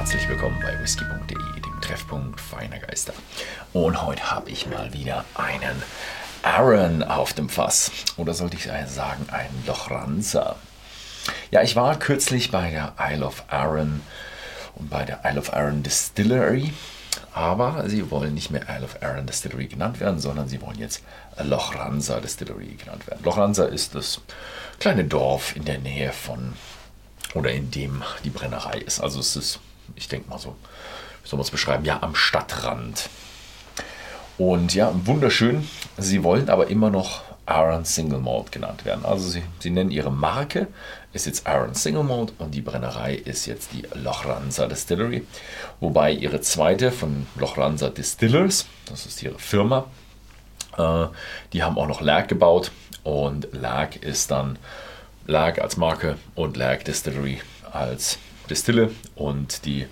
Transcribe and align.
herzlich 0.00 0.30
willkommen 0.30 0.58
bei 0.62 0.80
whisky.de, 0.80 1.60
dem 1.60 1.80
Treffpunkt 1.82 2.40
feiner 2.40 2.78
Geister. 2.78 3.12
Und 3.74 4.00
heute 4.00 4.30
habe 4.30 4.48
ich 4.48 4.66
mal 4.66 4.94
wieder 4.94 5.26
einen 5.34 5.82
Aaron 6.42 7.02
auf 7.02 7.34
dem 7.34 7.50
Fass. 7.50 7.90
Oder 8.16 8.32
sollte 8.32 8.56
ich 8.56 8.70
sagen, 8.86 9.28
einen 9.28 9.62
Lochranzer. 9.66 10.56
Ja, 11.50 11.60
ich 11.60 11.76
war 11.76 11.98
kürzlich 11.98 12.50
bei 12.50 12.70
der 12.70 12.94
Isle 12.98 13.26
of 13.26 13.44
Arran 13.48 14.00
und 14.76 14.88
bei 14.88 15.04
der 15.04 15.20
Isle 15.22 15.38
of 15.38 15.52
Arran 15.52 15.82
Distillery. 15.82 16.72
Aber 17.34 17.86
sie 17.90 18.10
wollen 18.10 18.32
nicht 18.32 18.50
mehr 18.50 18.62
Isle 18.70 18.84
of 18.84 19.02
Arran 19.02 19.26
Distillery 19.26 19.66
genannt 19.66 20.00
werden, 20.00 20.18
sondern 20.18 20.48
sie 20.48 20.62
wollen 20.62 20.78
jetzt 20.78 21.02
Lochranza 21.42 22.20
Distillery 22.20 22.74
genannt 22.82 23.06
werden. 23.06 23.22
Lochranza 23.22 23.66
ist 23.66 23.94
das 23.94 24.22
kleine 24.78 25.04
Dorf 25.04 25.54
in 25.54 25.66
der 25.66 25.78
Nähe 25.78 26.10
von 26.10 26.54
oder 27.34 27.52
in 27.52 27.70
dem 27.70 28.02
die 28.24 28.30
Brennerei 28.30 28.78
ist. 28.78 29.00
Also 29.00 29.20
es 29.20 29.36
ist, 29.36 29.60
ich 30.00 30.08
denke 30.08 30.28
mal 30.28 30.38
so, 30.38 30.56
wie 31.22 31.28
soll 31.28 31.36
man 31.36 31.44
es 31.44 31.50
beschreiben, 31.50 31.84
ja, 31.84 32.02
am 32.02 32.14
Stadtrand. 32.14 33.08
Und 34.38 34.74
ja, 34.74 34.90
wunderschön. 35.04 35.68
Sie 35.98 36.24
wollen 36.24 36.48
aber 36.48 36.68
immer 36.68 36.88
noch 36.88 37.22
Aaron 37.44 37.84
Single 37.84 38.20
Malt 38.20 38.52
genannt 38.52 38.84
werden. 38.84 39.04
Also 39.04 39.28
sie, 39.28 39.42
sie 39.58 39.70
nennen 39.70 39.90
ihre 39.90 40.10
Marke, 40.10 40.68
ist 41.12 41.26
jetzt 41.26 41.46
Aaron 41.46 41.74
Single 41.74 42.04
Malt 42.04 42.32
und 42.38 42.52
die 42.52 42.60
Brennerei 42.62 43.14
ist 43.14 43.46
jetzt 43.46 43.72
die 43.72 43.82
Lochranza 43.94 44.66
Distillery. 44.66 45.26
Wobei 45.80 46.12
ihre 46.12 46.40
zweite 46.40 46.90
von 46.90 47.26
Lochranza 47.36 47.90
Distillers, 47.90 48.66
das 48.86 49.04
ist 49.04 49.22
ihre 49.22 49.38
Firma, 49.38 49.86
äh, 50.78 51.06
die 51.52 51.62
haben 51.62 51.76
auch 51.76 51.88
noch 51.88 52.00
Lag 52.00 52.28
gebaut 52.28 52.70
und 53.02 53.48
Lag 53.52 53.96
ist 53.96 54.30
dann 54.30 54.58
Lag 55.26 55.60
als 55.60 55.76
Marke 55.76 56.16
und 56.34 56.56
Lag 56.56 56.82
Distillery 56.82 57.40
als 57.72 58.18
Distille 58.50 58.90
und 59.14 59.64
die 59.64 59.86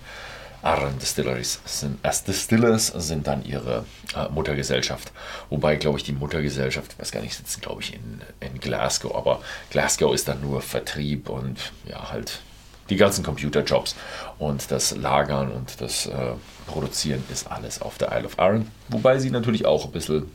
Arran 0.61 0.99
Distilleries 0.99 1.61
sind, 1.65 2.05
as 2.05 2.23
Distillers 2.25 2.87
sind 2.87 3.27
dann 3.27 3.45
ihre 3.45 3.85
äh, 4.15 4.27
Muttergesellschaft. 4.29 5.11
Wobei, 5.49 5.77
glaube 5.77 5.97
ich, 5.97 6.03
die 6.03 6.11
Muttergesellschaft, 6.11 6.93
ich 6.93 6.99
weiß 6.99 7.11
gar 7.11 7.21
nicht, 7.21 7.35
sitzen, 7.35 7.61
glaube 7.61 7.81
ich, 7.81 7.93
in, 7.93 8.21
in 8.41 8.59
Glasgow, 8.59 9.15
aber 9.15 9.41
Glasgow 9.69 10.13
ist 10.13 10.27
dann 10.27 10.41
nur 10.41 10.61
Vertrieb 10.61 11.29
und 11.29 11.71
ja, 11.85 12.11
halt 12.11 12.41
die 12.89 12.97
ganzen 12.97 13.23
Computerjobs. 13.23 13.95
Und 14.37 14.71
das 14.71 14.95
Lagern 14.95 15.51
und 15.51 15.79
das 15.79 16.07
äh, 16.07 16.33
Produzieren 16.67 17.23
ist 17.31 17.49
alles 17.49 17.81
auf 17.81 17.97
der 17.97 18.11
Isle 18.11 18.25
of 18.25 18.39
Arran. 18.39 18.69
Wobei 18.89 19.19
sie 19.19 19.29
natürlich 19.29 19.65
auch 19.65 19.85
ein 19.85 19.91
bisschen 19.91 20.29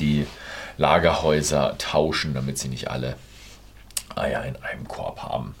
die 0.00 0.26
Lagerhäuser 0.78 1.76
tauschen, 1.78 2.34
damit 2.34 2.58
sie 2.58 2.68
nicht 2.68 2.90
alle 2.90 3.16
Eier 4.16 4.44
in 4.44 4.56
einem 4.56 4.88
Korb 4.88 5.22
haben. 5.22 5.54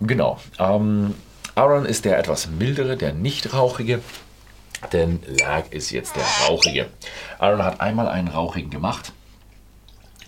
Genau. 0.00 0.38
Ähm, 0.58 1.14
Aaron 1.54 1.86
ist 1.86 2.04
der 2.04 2.18
etwas 2.18 2.46
mildere, 2.46 2.96
der 2.96 3.12
nicht 3.12 3.52
rauchige, 3.52 4.00
denn 4.92 5.20
Lag 5.40 5.70
ist 5.70 5.90
jetzt 5.90 6.14
der 6.14 6.24
rauchige. 6.46 6.88
Aaron 7.38 7.64
hat 7.64 7.80
einmal 7.80 8.08
einen 8.08 8.28
rauchigen 8.28 8.70
gemacht 8.70 9.12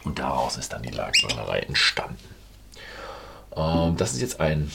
und 0.04 0.18
daraus 0.18 0.56
ist 0.56 0.72
dann 0.72 0.82
die 0.82 0.90
Lagbrennerei 0.90 1.60
entstanden. 1.60 2.18
Ähm, 3.56 3.96
das 3.96 4.12
ist 4.12 4.20
jetzt 4.20 4.40
ein 4.40 4.70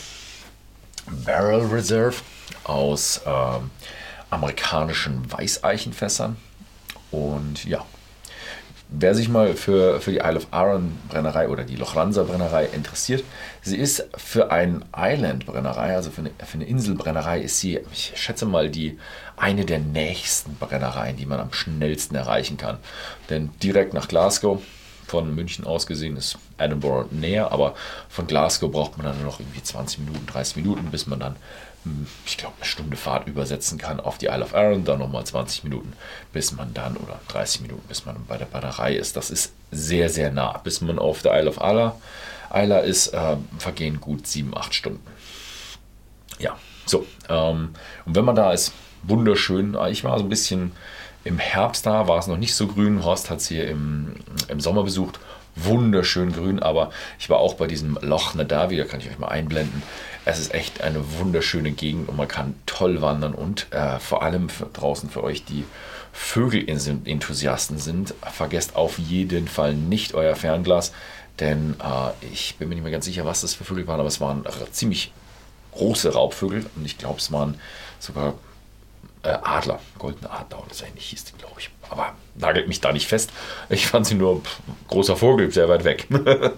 Barrel 1.26 1.66
Reserve 1.68 2.16
aus 2.64 3.22
ähm, 3.26 3.70
amerikanischen 4.30 5.32
Weißeichenfässern 5.32 6.38
und 7.12 7.66
ja, 7.66 7.86
Wer 8.90 9.16
sich 9.16 9.30
mal 9.30 9.56
für, 9.56 10.00
für 10.00 10.12
die 10.12 10.20
Isle 10.20 10.38
of 10.38 10.48
Arran 10.52 10.98
Brennerei 11.10 11.50
oder 11.50 11.64
die 11.64 11.76
Lochranza 11.76 12.24
Brennerei 12.24 12.66
interessiert, 12.66 13.24
sie 13.62 13.78
ist 13.78 14.08
für 14.16 14.52
eine 14.52 14.82
Island 14.96 15.48
Brennerei, 15.48 15.96
also 15.96 16.12
für 16.12 16.22
eine, 16.22 16.32
für 16.46 16.56
eine 16.56 16.66
Inselbrennerei, 16.66 17.42
ist 17.42 17.60
sie, 17.60 17.80
ich 17.92 18.14
schätze 18.16 18.46
mal, 18.46 18.70
die 18.70 19.00
eine 19.38 19.66
der 19.66 19.80
nächsten 19.80 20.56
Brennereien, 20.56 21.18
die 21.18 21.26
man 21.26 21.40
am 21.40 21.52
schnellsten 21.52 22.16
erreichen 22.16 22.58
kann. 22.58 22.78
Denn 23.30 23.50
direkt 23.62 23.94
nach 23.96 24.08
Glasgow, 24.08 24.62
von 25.08 25.34
München 25.34 25.66
aus 25.66 25.88
gesehen, 25.88 26.18
ist 26.18 26.38
Edinburgh 26.58 27.08
näher, 27.12 27.52
aber 27.52 27.76
von 28.10 28.28
Glasgow 28.28 28.72
braucht 28.72 28.98
man 28.98 29.06
dann 29.08 29.24
noch 29.24 29.40
irgendwie 29.40 29.64
20 29.64 30.00
Minuten, 30.00 30.26
30 30.26 30.58
Minuten, 30.58 30.86
bis 30.92 31.08
man 31.08 31.20
dann 31.20 31.36
ich 32.26 32.38
glaube, 32.38 32.56
eine 32.58 32.66
Stunde 32.66 32.98
Fahrt 32.98 33.28
übersetzen 33.28 33.78
kann 33.78 34.00
auf 34.00 34.18
die 34.18 34.26
Isle 34.26 34.44
of 34.44 34.56
Arran, 34.56 34.86
dann 34.86 35.00
nochmal 35.00 35.24
20 35.24 35.64
Minuten, 35.64 35.94
bis 36.34 36.52
man 36.52 36.74
dann, 36.74 36.98
oder 36.98 37.20
30 37.28 37.62
Minuten, 37.62 37.88
bis 37.88 38.06
man 38.06 38.26
bei 38.28 38.38
der 38.38 38.46
Brennerei 38.46 38.96
ist. 38.96 39.16
Das 39.16 39.30
ist 39.30 39.54
sehr, 39.72 40.10
sehr 40.10 40.32
nah. 40.32 40.58
Bis 40.58 40.82
man 40.82 40.98
auf 40.98 41.22
der 41.22 41.40
Isle 41.40 41.50
of 41.50 41.58
Isla, 41.58 41.96
Isla 42.54 42.80
ist, 42.80 43.08
äh, 43.10 43.38
vergehen 43.60 44.02
gut 44.02 44.26
7, 44.26 44.58
8 44.58 44.74
Stunden. 44.74 45.06
Ja, 46.40 46.58
so. 46.86 47.06
Ähm, 47.30 47.76
und 48.06 48.16
wenn 48.16 48.26
man 48.26 48.36
da 48.36 48.52
ist, 48.52 48.74
wunderschön. 49.04 49.78
Ich 49.90 50.04
war 50.04 50.18
so 50.18 50.26
ein 50.26 50.30
bisschen 50.30 50.72
im 51.26 51.40
Herbst 51.40 51.86
da, 51.86 52.08
war 52.08 52.20
es 52.20 52.28
noch 52.28 52.38
nicht 52.38 52.56
so 52.56 52.68
grün. 52.68 53.04
Horst 53.04 53.30
hat 53.30 53.40
es 53.40 53.48
hier 53.48 53.68
im, 53.68 54.16
im 54.48 54.62
Sommer 54.62 54.84
besucht 54.84 55.20
wunderschön 55.56 56.34
grün, 56.34 56.60
aber 56.60 56.92
ich 57.18 57.30
war 57.30 57.38
auch 57.40 57.56
bei 57.56 57.68
diesem 57.68 57.98
Loch 58.02 58.34
da 58.36 58.68
kann 58.68 59.00
ich 59.00 59.10
euch 59.10 59.20
mal 59.20 59.30
einblenden. 59.30 59.84
Es 60.26 60.40
ist 60.40 60.54
echt 60.54 60.82
eine 60.82 61.18
wunderschöne 61.18 61.72
Gegend 61.72 62.10
und 62.10 62.18
man 62.18 62.28
kann 62.28 62.56
toll 62.66 63.02
wandern 63.02 63.34
und 63.34 63.68
äh, 63.72 64.00
vor 64.00 64.22
allem 64.22 64.50
für 64.50 64.66
draußen 64.66 65.10
für 65.10 65.24
euch, 65.24 65.46
die 65.46 65.66
Vögelenthusiasten 66.12 67.78
sind, 67.78 68.14
vergesst 68.22 68.76
auf 68.76 69.00
jeden 69.00 69.48
Fall 69.48 69.74
nicht 69.74 70.14
euer 70.14 70.36
Fernglas, 70.36 70.92
denn 71.40 71.76
äh, 71.82 72.26
ich 72.34 72.56
bin 72.58 72.70
mir 72.70 72.76
nicht 72.76 72.84
mehr 72.84 72.92
ganz 72.92 73.06
sicher, 73.06 73.26
was 73.26 73.42
das 73.42 73.54
für 73.54 73.64
Vögel 73.64 73.88
waren, 73.88 74.00
aber 74.00 74.10
es 74.10 74.22
waren 74.22 74.44
ziemlich 74.72 75.12
große 75.74 76.14
Raubvögel 76.14 76.66
und 76.76 76.86
ich 76.86 76.98
glaube, 76.98 77.20
es 77.20 77.32
waren 77.32 77.56
sogar 78.00 78.34
äh, 79.26 79.38
Adler, 79.44 79.80
goldene 79.98 80.30
Adler 80.30 80.64
oder 80.64 80.74
so 80.74 80.86
ähnlich 80.86 81.08
hieß 81.08 81.26
die, 81.26 81.38
glaube 81.38 81.60
ich. 81.60 81.70
Aber 81.90 82.14
nagelt 82.36 82.68
mich 82.68 82.82
da 82.82 82.92
nicht 82.92 83.08
fest. 83.08 83.32
Ich 83.70 83.88
fand 83.88 84.06
sie 84.06 84.16
nur 84.16 84.42
pff, 84.42 84.60
großer 84.88 85.16
Vogel, 85.16 85.52
sehr 85.52 85.68
weit 85.70 85.84
weg. 85.84 86.08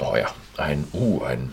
oh 0.00 0.16
ja, 0.16 0.28
ein, 0.56 0.86
uh, 0.92 1.22
ein, 1.24 1.52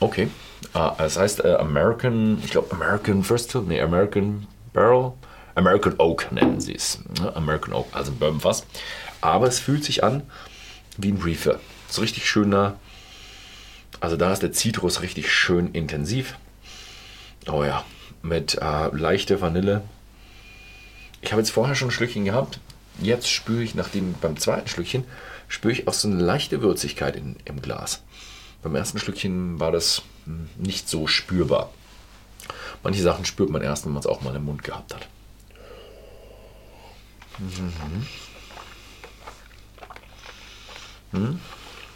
okay. 0.00 0.28
Uh, 0.74 0.90
das 0.98 1.16
heißt 1.18 1.44
uh, 1.44 1.56
American, 1.56 2.42
ich 2.44 2.50
glaube 2.50 2.72
American 2.72 3.22
First 3.22 3.52
Hill, 3.52 3.62
nee, 3.62 3.80
American 3.80 4.46
Barrel, 4.72 5.12
American 5.54 5.94
Oak 5.98 6.30
nennen 6.32 6.60
sie 6.60 6.74
es. 6.74 7.00
Ne? 7.20 7.34
American 7.34 7.72
Oak, 7.74 7.86
also 7.92 8.12
ein 8.12 8.18
Bourbonfass. 8.18 8.66
Aber 9.20 9.46
es 9.46 9.58
fühlt 9.58 9.84
sich 9.84 10.04
an 10.04 10.22
wie 10.98 11.12
ein 11.12 11.20
Reefer. 11.20 11.60
So 11.88 12.02
richtig 12.02 12.28
schöner, 12.28 12.78
also 14.00 14.16
da 14.16 14.32
ist 14.32 14.42
der 14.42 14.52
Zitrus 14.52 15.02
richtig 15.02 15.32
schön 15.32 15.72
intensiv. 15.72 16.36
Oh 17.48 17.62
ja, 17.62 17.84
mit 18.22 18.56
äh, 18.56 18.88
leichter 18.88 19.40
Vanille. 19.40 19.82
Ich 21.20 21.30
habe 21.32 21.40
jetzt 21.40 21.50
vorher 21.50 21.76
schon 21.76 21.88
ein 21.88 21.92
Schlückchen 21.92 22.24
gehabt. 22.24 22.58
Jetzt 23.00 23.30
spüre 23.30 23.62
ich, 23.62 23.74
nachdem 23.74 24.14
beim 24.20 24.36
zweiten 24.36 24.68
Schlückchen, 24.68 25.04
spüre 25.48 25.72
ich 25.72 25.86
auch 25.86 25.92
so 25.92 26.08
eine 26.08 26.20
leichte 26.20 26.60
Würzigkeit 26.60 27.14
in, 27.14 27.36
im 27.44 27.62
Glas. 27.62 28.02
Beim 28.62 28.74
ersten 28.74 28.98
Schlückchen 28.98 29.60
war 29.60 29.70
das 29.70 30.02
hm, 30.24 30.48
nicht 30.56 30.88
so 30.88 31.06
spürbar. 31.06 31.72
Manche 32.82 33.02
Sachen 33.02 33.24
spürt 33.24 33.50
man 33.50 33.62
erst, 33.62 33.84
wenn 33.84 33.92
man 33.92 34.00
es 34.00 34.06
auch 34.06 34.22
mal 34.22 34.34
im 34.34 34.44
Mund 34.44 34.64
gehabt 34.64 34.94
hat. 34.94 35.06
Mhm. 37.38 38.06
Mhm. 41.12 41.40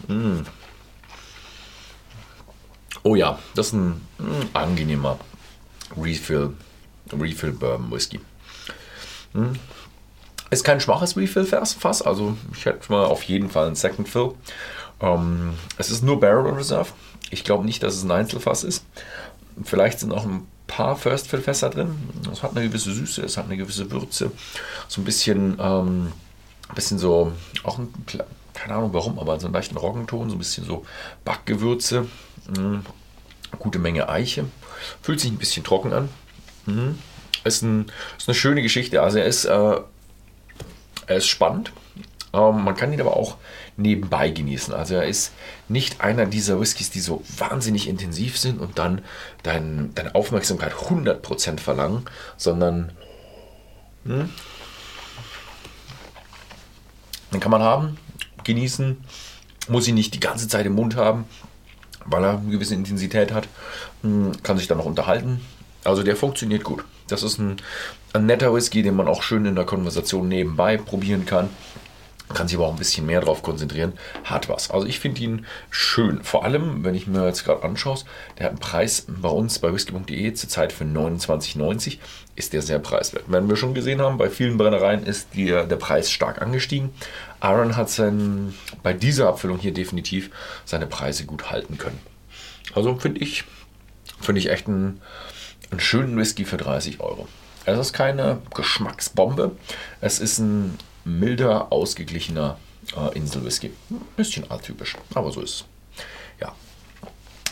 Mhm. 0.06 0.46
Oh 3.02 3.16
ja, 3.16 3.38
das 3.54 3.68
ist 3.68 3.72
ein 3.72 4.06
hm, 4.18 4.48
angenehmer 4.52 5.18
Refill, 5.96 6.54
Refill 7.12 7.52
Bourbon 7.52 7.90
Whisky. 7.90 8.20
Hm. 9.32 9.54
Ist 10.50 10.64
kein 10.64 10.80
schwaches 10.80 11.16
Refill-Fass, 11.16 12.02
also 12.02 12.36
ich 12.52 12.64
hätte 12.64 12.90
mal 12.90 13.04
auf 13.04 13.22
jeden 13.22 13.50
Fall 13.50 13.68
ein 13.68 13.76
Second 13.76 14.08
Fill. 14.08 14.32
Ähm, 15.00 15.54
es 15.78 15.90
ist 15.90 16.02
nur 16.02 16.18
Barrel 16.18 16.52
Reserve. 16.54 16.90
Ich 17.30 17.44
glaube 17.44 17.64
nicht, 17.64 17.82
dass 17.82 17.94
es 17.94 18.02
ein 18.02 18.10
Einzelfass 18.10 18.64
ist. 18.64 18.84
Vielleicht 19.62 20.00
sind 20.00 20.12
auch 20.12 20.24
ein 20.24 20.46
paar 20.66 20.96
First 20.96 21.28
Fill 21.28 21.40
Fässer 21.40 21.70
drin. 21.70 21.96
Es 22.32 22.42
hat 22.42 22.56
eine 22.56 22.66
gewisse 22.66 22.92
Süße, 22.92 23.22
es 23.22 23.36
hat 23.36 23.44
eine 23.44 23.56
gewisse 23.56 23.90
Würze. 23.90 24.32
So 24.88 25.00
ein 25.00 25.04
bisschen, 25.04 25.56
ähm, 25.60 26.12
bisschen 26.74 26.98
so, 26.98 27.32
auch 27.62 27.78
ein, 27.78 27.94
keine 28.52 28.74
Ahnung 28.74 28.92
warum, 28.92 29.18
aber 29.20 29.38
so 29.38 29.46
einen 29.46 29.54
leichten 29.54 29.76
Roggenton, 29.76 30.30
so 30.30 30.36
ein 30.36 30.38
bisschen 30.38 30.64
so 30.64 30.84
Backgewürze. 31.24 32.06
Mhm. 32.56 32.84
Gute 33.58 33.78
Menge 33.78 34.08
Eiche. 34.08 34.46
Fühlt 35.02 35.20
sich 35.20 35.30
ein 35.30 35.38
bisschen 35.38 35.64
trocken 35.64 35.92
an. 35.92 36.08
Mhm. 36.66 36.98
Ist, 37.44 37.62
ein, 37.62 37.90
ist 38.18 38.28
eine 38.28 38.34
schöne 38.34 38.62
Geschichte. 38.62 39.02
Also 39.02 39.18
er 39.18 39.26
ist, 39.26 39.44
äh, 39.44 39.80
er 41.06 41.16
ist 41.16 41.26
spannend. 41.26 41.72
Ähm, 42.32 42.62
man 42.62 42.76
kann 42.76 42.92
ihn 42.92 43.00
aber 43.00 43.16
auch 43.16 43.36
nebenbei 43.76 44.30
genießen. 44.30 44.72
Also 44.72 44.94
er 44.94 45.06
ist 45.06 45.32
nicht 45.68 46.00
einer 46.00 46.26
dieser 46.26 46.60
Whiskys, 46.60 46.90
die 46.90 47.00
so 47.00 47.22
wahnsinnig 47.36 47.88
intensiv 47.88 48.38
sind 48.38 48.60
und 48.60 48.78
dann 48.78 49.02
dein, 49.42 49.94
deine 49.94 50.14
Aufmerksamkeit 50.14 50.74
100% 50.74 51.58
verlangen, 51.58 52.04
sondern 52.36 52.92
hm, 54.04 54.30
den 57.32 57.40
kann 57.40 57.50
man 57.50 57.62
haben, 57.62 57.98
genießen, 58.44 59.04
muss 59.68 59.86
ihn 59.86 59.94
nicht 59.94 60.14
die 60.14 60.20
ganze 60.20 60.48
Zeit 60.48 60.66
im 60.66 60.74
Mund 60.74 60.96
haben. 60.96 61.26
Weil 62.04 62.24
er 62.24 62.38
eine 62.38 62.50
gewisse 62.50 62.74
Intensität 62.74 63.32
hat, 63.32 63.48
hm, 64.02 64.32
kann 64.42 64.58
sich 64.58 64.68
dann 64.68 64.78
noch 64.78 64.86
unterhalten. 64.86 65.40
Also 65.84 66.02
der 66.02 66.16
funktioniert 66.16 66.64
gut. 66.64 66.84
Das 67.08 67.22
ist 67.22 67.38
ein, 67.38 67.56
ein 68.12 68.26
netter 68.26 68.54
Whisky, 68.54 68.82
den 68.82 68.96
man 68.96 69.08
auch 69.08 69.22
schön 69.22 69.46
in 69.46 69.56
der 69.56 69.64
Konversation 69.64 70.28
nebenbei 70.28 70.76
probieren 70.76 71.26
kann 71.26 71.48
kann 72.34 72.48
sich 72.48 72.56
aber 72.56 72.66
auch 72.66 72.72
ein 72.72 72.78
bisschen 72.78 73.06
mehr 73.06 73.20
darauf 73.20 73.42
konzentrieren, 73.42 73.92
hat 74.24 74.48
was. 74.48 74.70
Also 74.70 74.86
ich 74.86 75.00
finde 75.00 75.20
ihn 75.20 75.46
schön. 75.70 76.22
Vor 76.22 76.44
allem, 76.44 76.84
wenn 76.84 76.94
ich 76.94 77.06
mir 77.06 77.26
jetzt 77.26 77.44
gerade 77.44 77.62
anschaue, 77.62 77.98
der 78.38 78.46
hat 78.46 78.52
einen 78.52 78.60
Preis 78.60 79.06
bei 79.08 79.28
uns 79.28 79.58
bei 79.58 79.72
whisky.de 79.72 80.32
zurzeit 80.34 80.72
für 80.72 80.84
29,90 80.84 81.98
ist 82.36 82.52
der 82.52 82.62
sehr 82.62 82.78
preiswert. 82.78 83.24
Wenn 83.26 83.48
wir 83.48 83.56
schon 83.56 83.74
gesehen 83.74 84.00
haben, 84.00 84.16
bei 84.16 84.30
vielen 84.30 84.56
Brennereien 84.56 85.04
ist 85.04 85.28
die, 85.34 85.46
der 85.46 85.76
Preis 85.76 86.10
stark 86.10 86.40
angestiegen. 86.40 86.90
Aaron 87.40 87.76
hat 87.76 87.90
sein, 87.90 88.54
bei 88.82 88.92
dieser 88.92 89.28
Abfüllung 89.28 89.58
hier 89.58 89.72
definitiv 89.72 90.30
seine 90.64 90.86
Preise 90.86 91.24
gut 91.24 91.50
halten 91.50 91.78
können. 91.78 91.98
Also 92.74 92.94
finde 92.96 93.20
ich, 93.20 93.44
finde 94.20 94.40
ich 94.40 94.50
echt 94.50 94.68
einen, 94.68 95.00
einen 95.70 95.80
schönen 95.80 96.16
Whisky 96.16 96.44
für 96.44 96.58
30 96.58 97.00
Euro. 97.00 97.26
Es 97.64 97.78
ist 97.78 97.92
keine 97.92 98.38
Geschmacksbombe. 98.54 99.52
Es 100.00 100.18
ist 100.18 100.38
ein 100.38 100.78
milder, 101.04 101.72
ausgeglichener 101.72 102.58
äh, 102.96 103.16
Inselwhisky. 103.16 103.70
Ein 103.90 104.00
bisschen 104.16 104.50
atypisch, 104.50 104.96
aber 105.14 105.30
so 105.32 105.40
ist 105.40 105.50
es. 105.50 105.64
Ja. 106.40 106.54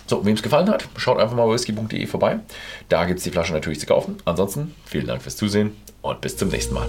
So, 0.06 0.24
wem 0.24 0.34
es 0.34 0.42
gefallen 0.42 0.70
hat, 0.70 0.88
schaut 0.96 1.18
einfach 1.18 1.36
mal 1.36 1.50
whisky.de 1.50 2.06
vorbei. 2.06 2.40
Da 2.88 3.04
gibt 3.04 3.18
es 3.18 3.24
die 3.24 3.30
Flasche 3.30 3.52
natürlich 3.52 3.80
zu 3.80 3.86
kaufen. 3.86 4.16
Ansonsten 4.24 4.74
vielen 4.86 5.06
Dank 5.06 5.22
fürs 5.22 5.36
Zusehen 5.36 5.76
und 6.00 6.20
bis 6.20 6.36
zum 6.36 6.48
nächsten 6.48 6.74
Mal. 6.74 6.88